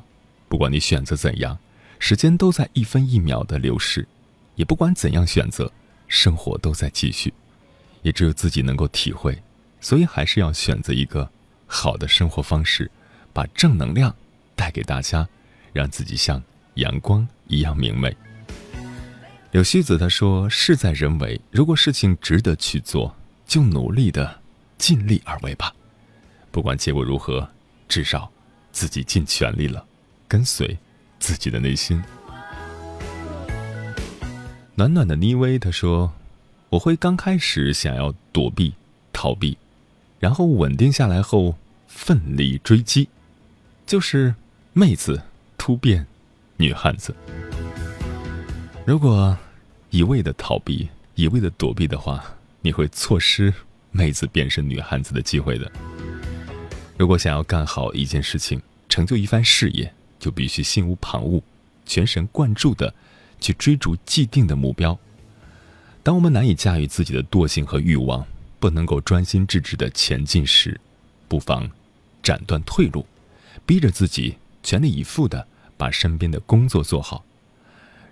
[0.50, 1.58] 不管你选择怎样，
[2.00, 4.04] 时间都在一分一秒的流逝；
[4.56, 5.72] 也不管怎样选择，
[6.10, 7.34] 生活都在继续。
[8.02, 9.42] 也只有自己能够体会，
[9.80, 11.32] 所以还是要选择一个
[11.66, 12.92] 好的生活方式，
[13.32, 14.14] 把正能量
[14.54, 15.26] 带给大家。”
[15.76, 16.42] 让自己像
[16.76, 18.16] 阳光一样明媚。
[19.52, 23.14] 柳须子他说：“事在人为，如果事情值得去做，
[23.46, 24.40] 就努力的
[24.78, 25.76] 尽力而为吧。
[26.50, 27.50] 不管结果如何，
[27.90, 28.32] 至少
[28.72, 29.86] 自己尽全力了，
[30.30, 30.78] 跟随
[31.20, 32.02] 自己的内心。”
[34.76, 36.14] 暖暖的妮薇他说
[36.72, 38.74] ：“我会刚开始想要躲避、
[39.12, 39.58] 逃避，
[40.20, 41.58] 然后稳定下来后
[41.90, 43.10] 奋力追击，
[43.86, 44.36] 就是
[44.72, 45.22] 妹子。”
[45.66, 46.06] 突变，
[46.58, 47.12] 女汉子。
[48.86, 49.36] 如果
[49.90, 52.24] 一味的逃避，一味的躲避的话，
[52.62, 53.52] 你会错失
[53.90, 55.72] 妹子变身女汉子的机会的。
[56.98, 61.42] 如果想要干好一件事情，成就一番事业，就必须心无旁骛，
[61.84, 62.94] 全神贯注的
[63.42, 64.96] 去追逐既定的目标。
[66.04, 68.24] 当我们难以驾驭自己的惰性和欲望，
[68.60, 70.80] 不能够专心致志的前进时，
[71.28, 71.68] 不妨
[72.22, 73.04] 斩断退路，
[73.66, 74.36] 逼着自己。
[74.68, 75.48] 全力以赴的
[75.78, 77.24] 把身边的工作做好。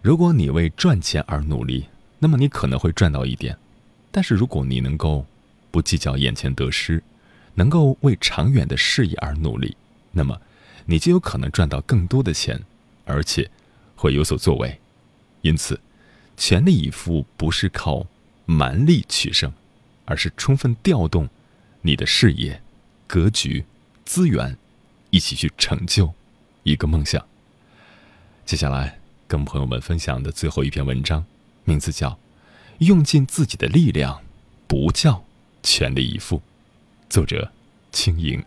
[0.02, 1.86] 如果你为赚钱而努力，
[2.20, 3.56] 那么你可能会赚到一点；
[4.12, 5.26] 但是如果你能够
[5.72, 7.02] 不计较眼前得失，
[7.56, 9.76] 能够为长远的事业而努力，
[10.12, 10.40] 那么
[10.86, 12.62] 你就有可能赚到更多的钱，
[13.06, 13.50] 而且
[13.96, 14.80] 会有所作为。
[15.42, 15.80] 因此，
[16.36, 18.06] 全力以赴不是靠
[18.46, 19.54] 蛮力取胜，
[20.06, 21.30] 而是充分调动
[21.82, 22.62] 你的事业、
[23.08, 23.66] 格局、
[24.04, 24.58] 资源，
[25.10, 26.14] 一起去成就
[26.64, 27.26] 一个梦想。
[28.46, 31.26] 接下来跟朋友们分享的最后一篇文章，
[31.64, 32.10] 名字叫
[32.80, 34.22] 《用尽自己的力量，
[34.68, 35.24] 不叫
[35.64, 36.38] 全力以赴》，
[37.10, 37.52] 作者
[37.92, 38.44] 轻盈。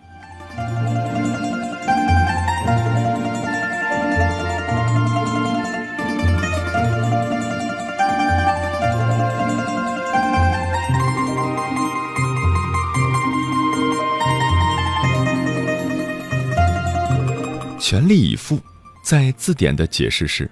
[17.81, 18.61] 全力以赴，
[19.07, 20.51] 在字典的解释是，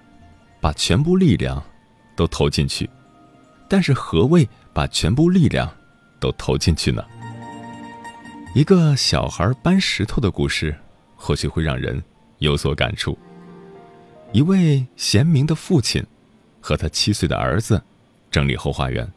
[0.60, 1.60] 把全部力量
[2.14, 2.88] 都投进去。
[3.68, 5.68] 但是，何谓把全部力量
[6.20, 7.04] 都投进去呢？
[8.54, 10.72] 一个小孩搬石头的故事，
[11.16, 12.00] 或许会让人
[12.38, 13.18] 有所感触。
[14.30, 16.00] 一位贤明的父亲
[16.60, 17.82] 和他七岁的儿子
[18.30, 19.12] 整理后花园，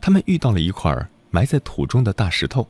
[0.00, 0.96] 他们遇到了一块
[1.32, 2.68] 埋在土中的大石头。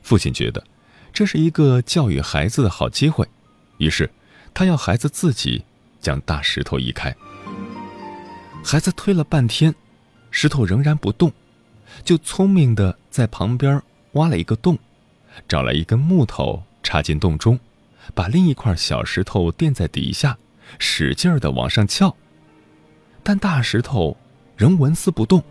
[0.00, 0.64] 父亲觉得
[1.12, 3.28] 这是一个教育孩子的好机会。
[3.76, 4.08] 于是，
[4.54, 5.64] 他要孩子自己
[6.00, 7.14] 将大石头移开。
[8.64, 9.74] 孩子推了半天，
[10.30, 11.32] 石头仍然不动，
[12.04, 13.82] 就聪明的在旁边
[14.12, 14.78] 挖了一个洞，
[15.48, 17.58] 找来一根木头插进洞中，
[18.14, 20.38] 把另一块小石头垫在底下，
[20.78, 22.14] 使劲的往上翘。
[23.22, 24.16] 但大石头
[24.56, 25.42] 仍纹丝不动。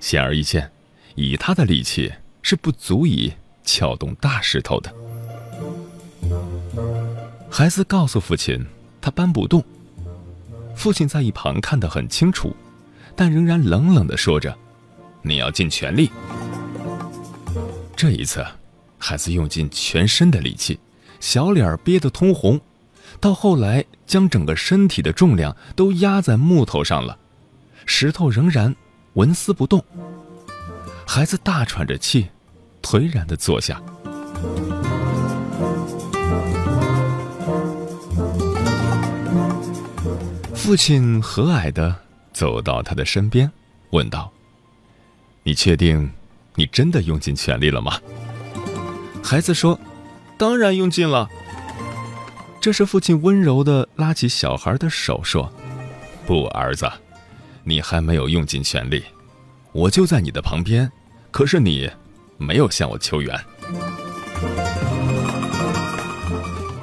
[0.00, 0.70] 显而易见，
[1.14, 3.32] 以他的力气是不足以
[3.64, 4.94] 撬动大石头的。
[7.50, 8.64] 孩子告诉父亲，
[9.00, 9.62] 他搬不动。
[10.76, 12.54] 父亲在一旁看得很清楚，
[13.16, 14.56] 但仍然冷冷地说着
[15.22, 16.10] ：“你要尽全力。”
[17.96, 18.46] 这一次，
[18.96, 20.78] 孩子用尽全身的力气，
[21.18, 22.60] 小脸憋得通红，
[23.18, 27.18] 到后来将整个身体的重量都压在木头上了，
[27.86, 28.72] 石头仍然
[29.14, 29.82] 纹丝不动。
[31.04, 32.28] 孩子大喘着气，
[32.82, 33.82] 颓然地坐下。
[40.68, 41.96] 父亲和蔼地
[42.30, 43.50] 走到他的身边，
[43.88, 44.30] 问道
[45.42, 46.12] ：“你确定
[46.56, 47.98] 你真的用尽全力了吗？”
[49.24, 49.80] 孩子说
[50.36, 51.26] ：“当然用尽了。”
[52.60, 55.50] 这时，父亲温柔地拉起小孩的手说
[56.28, 56.86] ：“不，儿子，
[57.64, 59.02] 你还没有用尽全力。
[59.72, 60.92] 我就在你的旁边，
[61.30, 61.90] 可是你
[62.36, 63.42] 没有向我求援。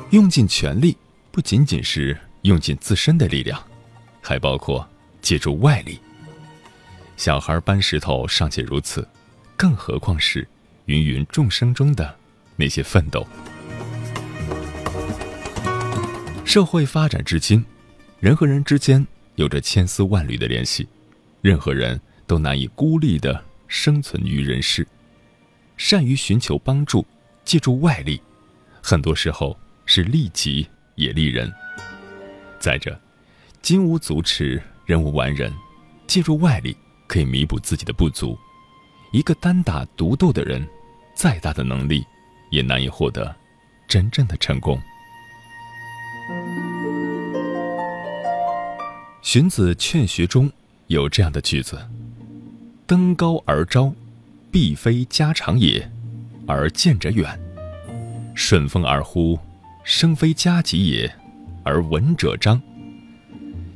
[0.09, 0.97] 用尽全力，
[1.31, 3.63] 不仅仅是用尽自身的力量。”
[4.25, 4.87] 还包括
[5.21, 5.99] 借助外力。
[7.15, 9.07] 小孩搬石头尚且如此，
[9.55, 10.47] 更何况是
[10.85, 12.13] 芸芸众生中的
[12.55, 13.25] 那些奋斗。
[16.43, 17.63] 社会发展至今，
[18.19, 19.05] 人和人之间
[19.35, 20.87] 有着千丝万缕的联系，
[21.41, 24.87] 任何人都难以孤立的生存于人世。
[25.77, 27.05] 善于寻求帮助，
[27.43, 28.19] 借助外力，
[28.81, 29.55] 很多时候
[29.85, 31.53] 是利己也利人。
[32.59, 32.99] 再者，
[33.65, 35.51] 金无足赤，人无完人。
[36.05, 38.37] 借助外力可以弥补自己的不足。
[39.11, 40.63] 一个单打独斗的人，
[41.15, 42.05] 再大的能力，
[42.51, 43.35] 也难以获得
[43.87, 44.79] 真正的成功。
[49.23, 50.51] 荀子《劝学》中
[50.85, 51.89] 有这样的句子
[52.85, 53.91] ：“登高而招，
[54.51, 55.91] 必非家常也，
[56.45, 57.35] 而见者远；
[58.35, 59.39] 顺风而呼，
[59.83, 61.11] 声非加急也，
[61.63, 62.61] 而闻者彰。”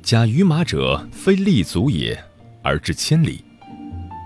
[0.01, 2.17] 假于马者，非立足也，
[2.63, 3.43] 而至千里；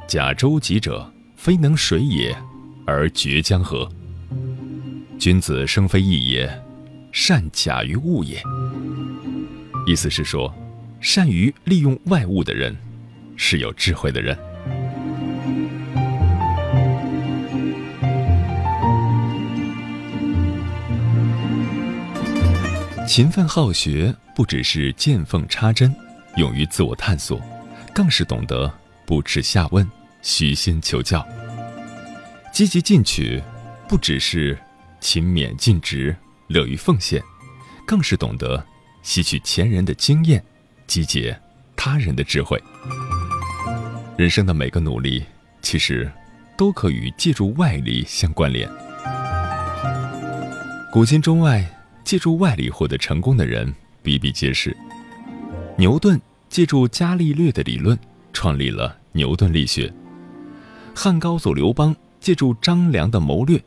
[0.07, 2.35] 假舟楫者，非能水也，
[2.85, 3.89] 而绝江河。
[5.19, 6.63] 君子生非异也，
[7.11, 8.41] 善假于物也。
[9.85, 10.53] 意思是说，
[11.01, 12.75] 善于利用外物的人，
[13.35, 14.37] 是有智慧的人。
[23.05, 25.93] 勤奋好学，不只是见缝插针，
[26.37, 27.39] 勇于自我探索，
[27.93, 28.71] 更是懂得
[29.05, 29.87] 不耻下问、
[30.21, 31.25] 虚心求教。
[32.51, 33.43] 积极进取，
[33.87, 34.57] 不只是
[35.01, 36.15] 勤勉尽职、
[36.47, 37.21] 乐于奉献，
[37.85, 38.65] 更是懂得
[39.01, 40.43] 吸取前人的经验，
[40.87, 41.37] 集结
[41.75, 42.61] 他人的智慧。
[44.17, 45.23] 人生的每个努力，
[45.61, 46.09] 其实
[46.57, 48.69] 都可与借助外力相关联。
[50.91, 51.69] 古今中外。
[52.03, 54.75] 借助外力获得成功的人比比皆是。
[55.77, 57.97] 牛顿借助伽利略的理论
[58.31, 59.91] 创立了牛顿力学。
[60.95, 63.59] 汉高祖刘邦借助张良的谋略、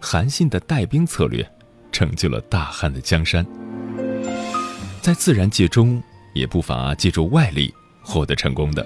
[0.00, 1.48] 韩信的带兵策略，
[1.92, 3.46] 成就了大汉的江山。
[5.00, 6.02] 在自然界中，
[6.34, 7.72] 也不乏借助外力
[8.02, 8.84] 获得成功的。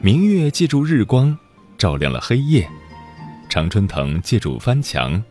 [0.00, 1.36] 明月借助日光
[1.76, 2.68] 照亮了黑夜，
[3.48, 5.22] 常春藤借助翻墙，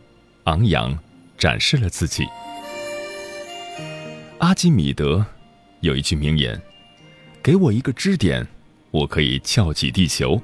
[0.44, 0.96] 昂扬
[1.36, 2.24] 展示了自己。
[4.38, 5.24] 阿基米德
[5.80, 6.60] 有一句名言
[7.42, 8.46] ：“给我一个支点，
[8.90, 10.40] 我可以撬起地球。”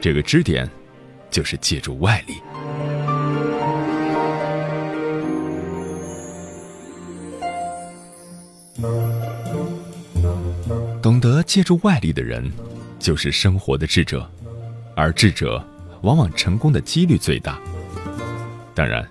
[0.00, 0.68] 这个支点，
[1.30, 2.34] 就是借助外力。
[11.00, 12.50] 懂得借助外力的人，
[12.98, 14.28] 就是生活的智者，
[14.96, 15.64] 而智者
[16.02, 17.60] 往往成功的几率最大。
[18.74, 19.08] 当然，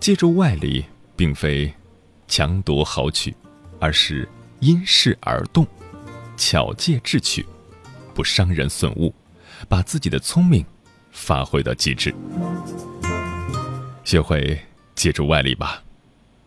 [0.00, 0.84] 借助外力
[1.16, 1.72] 并非
[2.26, 3.34] 强夺豪取，
[3.80, 4.28] 而是
[4.60, 5.66] 因势而动，
[6.36, 7.44] 巧借智取，
[8.14, 9.14] 不伤人损物，
[9.68, 10.64] 把自己的聪明
[11.10, 12.14] 发挥到极致。
[14.04, 14.58] 学会
[14.94, 15.82] 借助外力吧，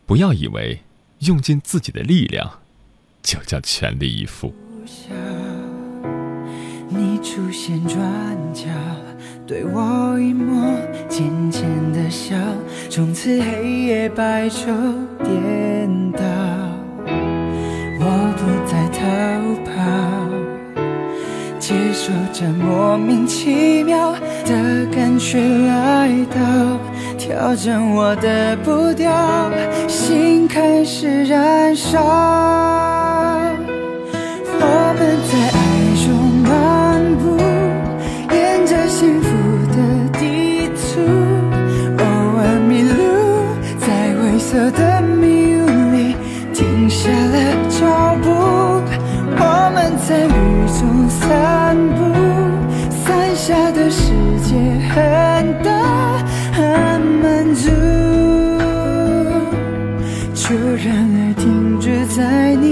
[0.06, 0.82] 不要以为
[1.20, 2.60] 用尽自己的力量
[3.22, 4.56] 就叫全力以赴。
[7.22, 8.00] 出现转
[8.54, 8.66] 角，
[9.46, 10.76] 对我一抹
[11.08, 11.64] 浅浅
[11.94, 12.36] 的笑，
[12.90, 14.66] 从此黑夜白昼
[15.24, 16.24] 颠倒，
[18.00, 19.00] 我不再逃
[19.66, 19.72] 跑，
[21.60, 24.14] 接受这莫名其妙
[24.46, 26.40] 的感觉来到，
[27.20, 29.12] 调整我的步调，
[29.88, 32.02] 心开始燃烧，
[34.64, 35.51] 我们在
[44.52, 46.14] 色的迷雾里
[46.54, 47.38] 停下了
[47.70, 47.80] 脚
[48.22, 48.28] 步。
[49.38, 50.30] 我们在雨
[50.78, 52.00] 中散步，
[52.90, 54.12] 伞下的世
[54.44, 54.50] 界
[54.90, 55.00] 很
[55.64, 55.72] 大，
[56.52, 56.60] 很
[57.22, 57.72] 满足，
[60.34, 62.71] 就让爱停止在你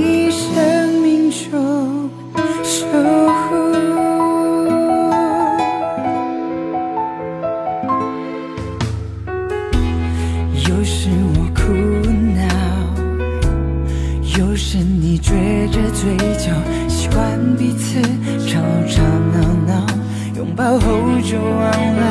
[20.78, 22.02] 后就忘了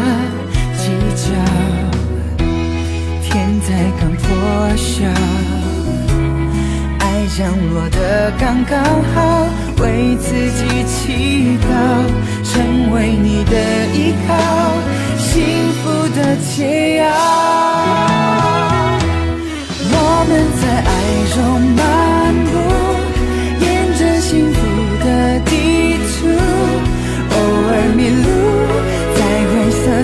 [0.78, 1.26] 计较。
[3.22, 3.66] 天才
[4.00, 4.26] 刚破
[4.76, 5.04] 晓，
[7.00, 7.04] 爱
[7.36, 7.38] 降
[7.72, 8.82] 落的刚刚
[9.14, 9.16] 好，
[9.82, 11.70] 为自己祈祷，
[12.42, 13.52] 成为你的
[13.94, 13.96] 依
[14.26, 14.28] 靠，
[15.18, 15.34] 幸
[15.82, 17.04] 福的解药。
[19.90, 19.94] 我
[20.28, 20.30] 们
[20.60, 20.90] 在爱
[21.34, 21.36] 中
[21.76, 21.78] 漫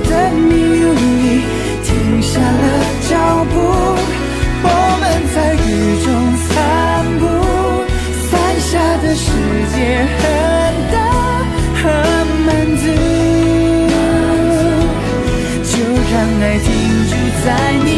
[0.01, 0.53] 的迷
[0.85, 1.03] 雾里
[1.83, 1.89] 停
[2.23, 2.65] 下了
[3.09, 3.13] 脚
[3.53, 3.55] 步。
[4.67, 4.69] 我
[5.01, 5.03] 们
[5.35, 5.67] 在雨
[6.05, 6.07] 中
[6.49, 6.53] 散
[7.21, 7.23] 步，
[8.29, 8.73] 伞下
[9.03, 9.27] 的世
[9.75, 9.77] 界
[10.19, 10.23] 很
[10.93, 10.97] 大，
[11.81, 11.83] 很
[12.47, 12.85] 满足。
[15.65, 15.73] 就
[16.11, 16.67] 让爱停
[17.11, 17.13] 驻
[17.45, 17.47] 在
[17.85, 17.89] 你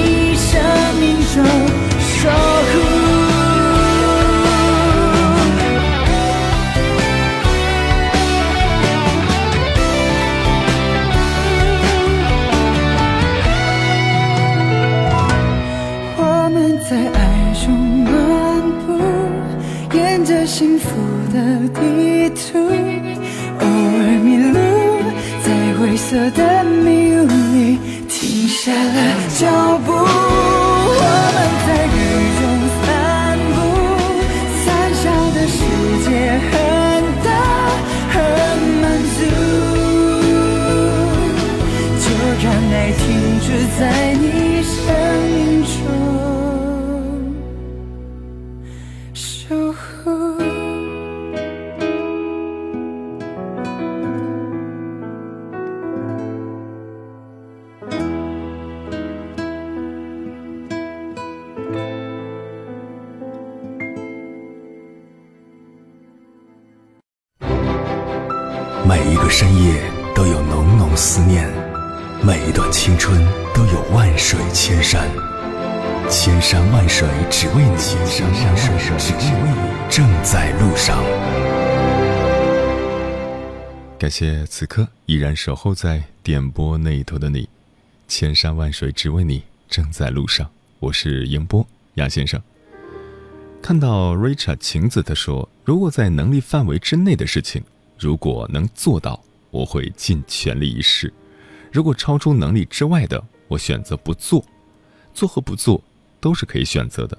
[28.66, 28.98] 下了
[29.38, 29.46] 脚
[29.86, 29.92] 步。
[29.92, 30.02] 我
[31.34, 31.96] 们在雨
[32.36, 32.42] 中
[32.82, 32.84] 散
[33.54, 33.56] 步，
[34.64, 35.04] 伞下
[35.36, 35.56] 的世
[36.02, 36.08] 界
[36.50, 36.52] 很
[37.22, 37.28] 大，
[38.10, 38.14] 很
[38.82, 39.18] 满足，
[42.02, 42.04] 就
[42.42, 42.98] 让爱停
[43.40, 43.46] 止
[43.78, 43.80] 在
[44.14, 44.26] 你
[44.66, 44.74] 生
[45.46, 45.55] 命
[77.88, 81.04] 千山万水只为你，正在路上。
[83.96, 87.48] 感谢此刻依然守候在点播那一头的你，
[88.08, 90.50] 千山万水只为你，正在路上。
[90.80, 91.64] 我是迎波
[91.94, 92.42] 杨先生。
[93.62, 97.62] 看到 Richard 晴子他说，如果在能力范围之内的事情。
[97.96, 99.22] 如果能做到，
[99.52, 101.08] 我会尽全力一试；
[101.70, 104.44] 如果超出能力之外的，我选择不做。
[105.14, 105.80] 做和不做
[106.20, 107.16] 都是可以选择的，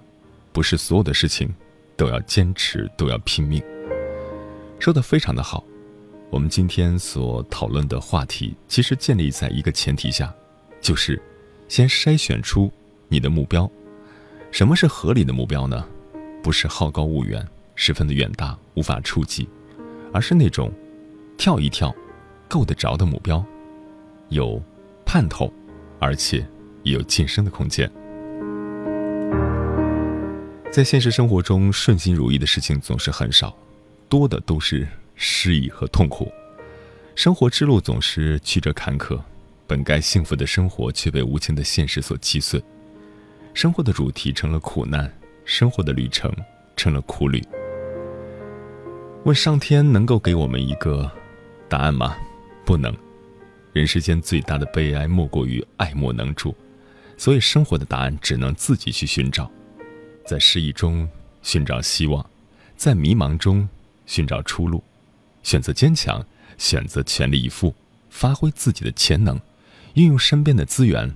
[0.57, 1.53] 不是所有的事情
[1.95, 3.61] 都要坚持，都要拼命。
[4.79, 5.63] 说的非常的好。
[6.31, 10.33] 我们今天所讨论的话题，其实建立在一个前提下，
[10.81, 11.21] 就是
[11.67, 12.71] 先筛选出
[13.07, 13.69] 你的目标。
[14.49, 15.87] 什么是合理的目标呢？
[16.41, 19.47] 不是好高骛远、十分的远大无法触及，
[20.11, 20.73] 而是那种
[21.37, 21.95] 跳一跳
[22.49, 23.45] 够得着的目标，
[24.29, 24.59] 有
[25.05, 25.53] 盼头，
[25.99, 26.43] 而且
[26.81, 27.87] 也有晋升的空间。
[30.77, 33.57] 在现实生活中，顺心如意的事情总是很少，
[34.07, 34.87] 多的都是。
[35.15, 36.31] 失意和痛苦，
[37.15, 39.19] 生活之路总是曲折坎坷，
[39.65, 42.63] 本该幸福的生活却被无情的现实所击碎，
[43.55, 45.11] 生活的主题成了苦难，
[45.45, 46.31] 生活的旅程
[46.75, 47.43] 成了苦旅。
[49.23, 51.11] 问上天能够给我们一个
[51.67, 52.15] 答案吗？
[52.63, 52.95] 不能。
[53.73, 56.55] 人世间最大的悲哀莫过于爱莫能助，
[57.17, 59.51] 所以生活的答案只能自己去寻找，
[60.27, 61.07] 在失意中
[61.41, 62.23] 寻找希望，
[62.75, 63.67] 在迷茫中
[64.05, 64.83] 寻找出路。
[65.41, 66.23] 选择坚强，
[66.57, 67.73] 选择全力以赴，
[68.09, 69.39] 发挥自己的潜能，
[69.93, 71.09] 运用身边的资源，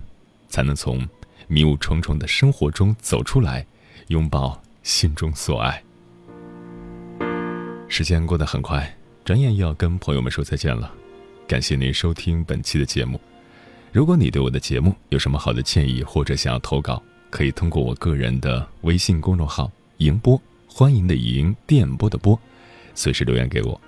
[0.47, 1.05] 才能从
[1.47, 3.66] 迷雾重重的生活中走出来，
[4.07, 5.84] 拥抱心中所爱。
[7.89, 8.95] 时间过得很快，
[9.26, 10.89] 转眼又要跟朋友们说再见了。
[11.45, 13.20] 感谢您收听本期的节目。
[13.91, 22.40] 如果你对我的节目有什么好的建议，或者想要投稿，可以通过我个人的微信公众号“迎波”，欢迎的迎，电波的波，
[22.94, 23.82] 随时留言给我。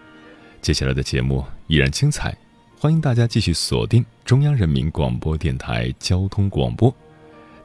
[0.62, 2.36] 接下来的节目依然精彩，
[2.80, 6.92] 欢迎大家继续锁定中央人民广播电台交通广播，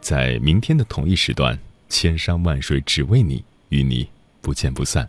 [0.00, 1.56] 在明天的同一时段，
[1.88, 4.08] 千山万水只为你，与你
[4.40, 5.08] 不见不散。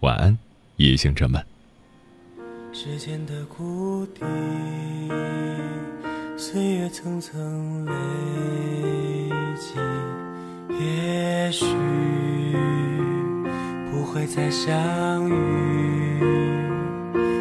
[0.00, 0.36] 晚安，
[0.76, 1.42] 夜行者们。
[2.72, 4.20] 时间的谷底，
[6.36, 7.92] 岁月层层累，
[10.78, 11.66] 也许
[13.90, 15.34] 不会再相遇。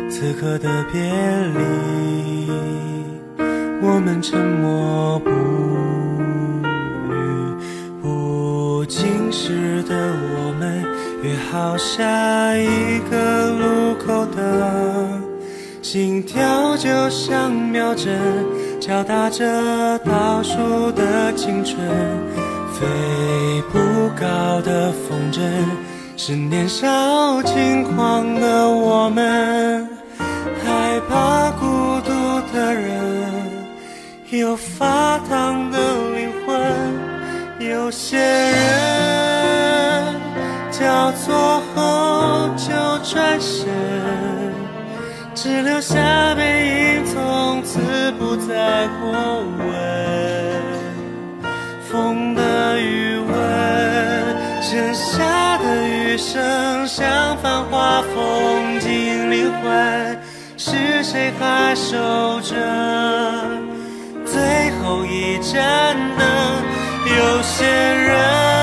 [0.10, 2.50] 此刻的别离，
[3.82, 5.30] 我们沉默不
[6.64, 6.66] 语。
[8.02, 10.84] 不经事的我们，
[11.22, 15.08] 约好下一个路口的
[15.84, 18.20] 心跳就像秒针，
[18.80, 21.78] 敲打着倒数的青春。
[22.80, 25.42] 飞不高的风筝，
[26.16, 29.90] 是年少轻狂的我们。
[30.64, 31.66] 害怕孤
[32.02, 32.12] 独
[32.54, 32.92] 的人，
[34.30, 35.78] 有发烫的
[36.12, 36.56] 灵魂。
[37.60, 38.56] 有些人
[40.70, 42.68] 交错后就
[43.04, 43.68] 转身，
[45.34, 47.80] 只留下背影，从此
[48.20, 49.10] 不再过
[49.58, 50.27] 问。
[52.76, 60.20] 余温，剩下的余生，像繁华风景灵魂。
[60.58, 62.56] 是谁还守着
[64.26, 66.26] 最后一盏灯？
[67.06, 68.57] 有些人